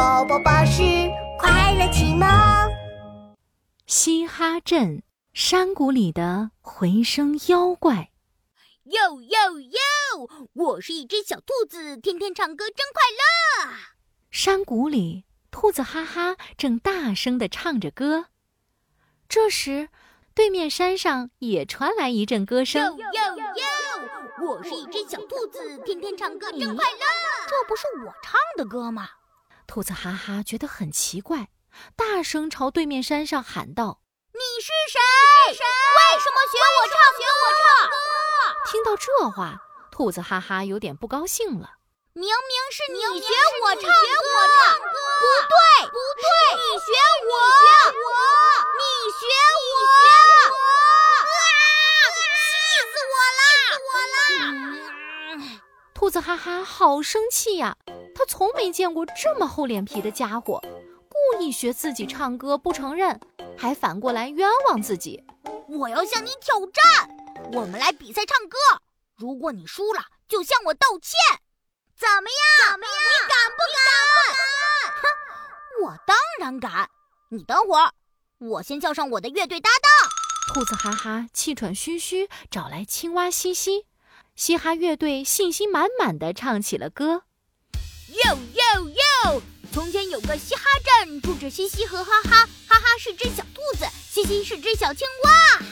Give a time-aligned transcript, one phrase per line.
[0.00, 0.80] 宝宝巴士
[1.38, 2.26] 快乐启蒙。
[3.86, 5.02] 嘻哈镇
[5.34, 8.10] 山谷里的回声妖怪。
[8.84, 10.48] 哟哟哟！
[10.54, 13.02] 我是一只小兔子，天天唱歌真快
[13.68, 13.76] 乐。
[14.30, 18.28] 山谷里，兔子哈哈正大声的唱着歌。
[19.28, 19.90] 这时，
[20.34, 22.96] 对面山上也传来一阵歌声。
[22.96, 24.48] 哟哟哟！
[24.48, 27.00] 我是一只小兔子，天天唱歌真快乐。
[27.46, 29.06] 这不是我唱的歌吗？
[29.70, 31.46] 兔子哈哈觉得很奇怪，
[31.94, 34.00] 大声朝对面山上喊道
[34.34, 34.98] ：“你是谁？
[34.98, 35.54] 为
[36.18, 36.98] 什么学我唱？
[37.14, 37.94] 学我唱歌？”
[38.66, 39.62] 听到这话，
[39.92, 41.74] 兔子哈哈有点不高兴了。
[42.14, 42.32] 明明
[42.72, 43.28] 是你学
[43.62, 43.86] 我唱歌，
[45.20, 46.26] 不对，不对，
[46.56, 46.90] 你学
[47.30, 47.32] 我，
[48.74, 48.82] 你
[49.14, 49.22] 学
[49.70, 50.58] 我，
[51.30, 52.18] 啊气
[52.90, 53.42] 死我了！
[53.86, 53.88] 我
[55.46, 55.62] 了！
[55.94, 57.76] 兔子哈哈好生气呀！
[58.20, 60.62] 他从没见过这么厚脸皮的家伙，
[61.08, 63.18] 故意学自己唱歌不承认，
[63.56, 65.24] 还反过来冤枉自己。
[65.66, 67.08] 我要向你挑战，
[67.54, 68.58] 我们来比赛唱歌。
[69.16, 71.18] 如果你输了，就向我道歉。
[71.96, 72.72] 怎么样？
[72.72, 72.94] 怎么样？
[73.08, 74.36] 你敢不敢？
[75.00, 76.90] 哼，我当然敢。
[77.30, 77.94] 你等会儿，
[78.36, 80.10] 我先叫上我的乐队搭档。
[80.52, 83.86] 兔子哈哈气喘吁吁找来青蛙嘻嘻，
[84.36, 87.22] 嘻哈乐队信心满满的唱起了歌。
[88.10, 89.42] 哟哟哟！
[89.72, 90.62] 从前有个嘻哈
[91.04, 92.48] 镇，住着嘻嘻和哈哈。
[92.66, 95.62] 哈哈是只小兔子，嘻嘻是只小青蛙。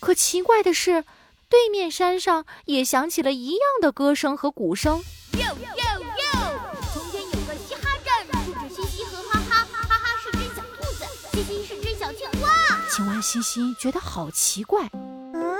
[0.00, 1.04] 可奇怪的是，
[1.48, 5.04] 对面山上也响起了一样的歌声和鼓声。
[5.32, 6.60] 哟哟哟！
[6.94, 9.68] 从前有个嘻哈镇，住着嘻嘻和哈哈。
[9.70, 12.48] 哈哈是只小兔子，嘻嘻是只小青蛙。
[12.90, 14.88] 青蛙嘻嘻觉得好奇怪。
[15.34, 15.58] 嗯，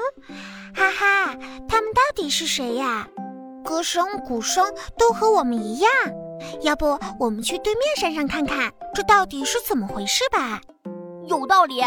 [0.75, 1.35] 哈哈，
[1.69, 3.09] 他们到底是谁呀？
[3.69, 4.65] 歌声、鼓声
[4.97, 5.93] 都和我们一样，
[6.63, 10.59] 要不我们去对面山上看看，这到底是怎么回事吧？
[11.29, 11.83] 有道理，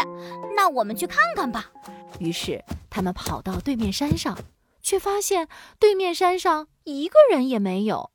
[0.54, 1.72] 那我们去看看吧。
[2.20, 4.38] 于是他们跑到对面山上，
[4.80, 5.48] 却发现
[5.80, 8.12] 对面山上一个人也没有。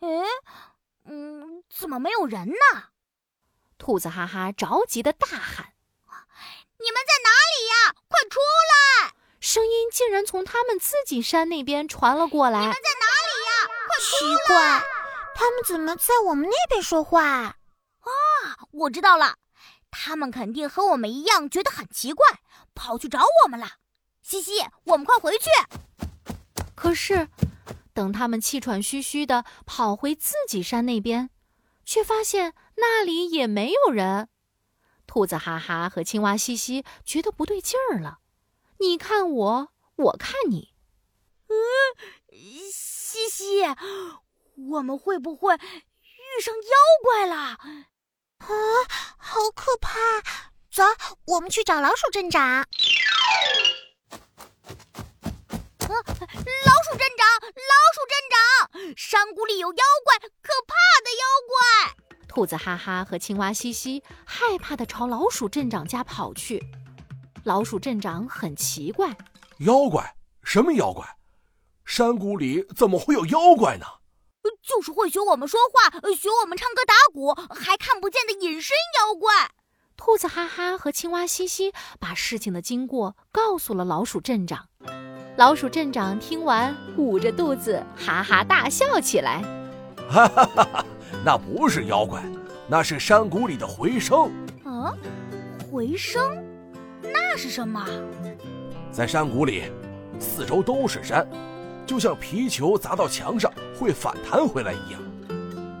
[0.00, 0.08] 哎，
[1.06, 2.90] 嗯，怎么没有人呢？
[3.78, 5.72] 兔子哈哈着急的大喊
[6.76, 7.53] ：“你们在哪里呀？
[7.53, 7.53] 快出来！”声
[10.14, 12.60] 音竟然从他们自己山那边传了过来。
[12.60, 13.52] 你们在哪里呀？
[14.00, 14.80] 奇怪，
[15.34, 17.26] 他们怎么在我们那边说话？
[17.26, 17.58] 啊，
[18.70, 19.38] 我知道了，
[19.90, 22.24] 他们肯定和我们一样觉得很奇怪，
[22.76, 23.66] 跑去找我们了。
[24.22, 25.50] 西西，我们快回去。
[26.76, 27.28] 可是，
[27.92, 31.30] 等他们气喘吁吁的跑回自己山那边，
[31.84, 34.28] 却发现那里也没有人。
[35.08, 38.20] 兔子哈哈和青蛙西西觉得不对劲儿了。
[38.78, 40.74] 你看我，我看你。
[41.48, 41.54] 嗯，
[42.72, 43.62] 西西，
[44.70, 46.60] 我们会不会遇上妖
[47.02, 47.36] 怪了？
[48.38, 48.48] 啊，
[49.16, 50.20] 好可怕！
[50.70, 50.82] 走，
[51.26, 52.42] 我们去找老鼠镇长。
[52.42, 52.66] 啊，
[55.86, 55.94] 老
[56.82, 60.74] 鼠镇长，老鼠镇长，山谷里有妖怪，可怕
[61.04, 61.94] 的妖怪！
[62.26, 66.60] 兔子哈哈和青蛙西西害怕的朝老鼠镇长家跑去。
[67.44, 69.16] 老鼠镇长很奇怪
[69.58, 70.16] ：“妖怪？
[70.42, 71.16] 什么妖怪？
[71.84, 73.86] 山谷里怎么会有妖怪呢
[74.62, 79.50] ？”“就是会学我们说话、学我们唱歌打鼓，还看不见的隐身妖怪。”
[79.96, 84.68] 兔子哈哈和青蛙嘻嘻把事情的经过告诉了老鼠镇长。
[85.36, 89.42] 老鼠镇长听完，捂着肚子哈哈大笑起来
[90.10, 90.86] ：“哈哈哈哈！
[91.24, 92.22] 那不是妖怪，
[92.68, 94.30] 那是山谷里的回声。
[94.64, 94.96] ”“啊，
[95.70, 96.42] 回声？”
[97.02, 97.86] 那是什么？
[98.94, 99.64] 在山谷里，
[100.20, 101.26] 四周都是山，
[101.84, 105.02] 就像皮球砸到墙上会反弹回来一样。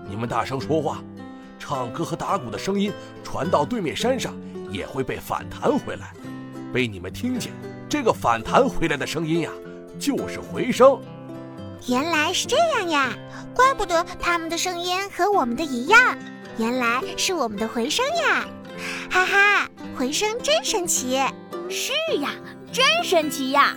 [0.08, 1.00] 你们大声说话、
[1.56, 2.92] 唱歌和打鼓的声音
[3.22, 4.34] 传到对面山上，
[4.68, 6.12] 也会被反弹回来，
[6.72, 7.52] 被你们听见。
[7.88, 9.50] 这个反弹回来的声音呀，
[9.96, 11.00] 就是回声。
[11.86, 13.12] 原来是这样呀，
[13.54, 16.18] 怪不得他们的声音和我们的一样，
[16.58, 18.44] 原来是我们的回声呀。
[19.08, 21.22] 哈哈，回声真神奇！
[21.70, 22.30] 是呀，
[22.74, 23.76] 真神奇呀！